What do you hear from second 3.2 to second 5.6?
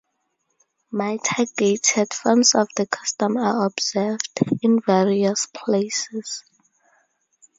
are observed in various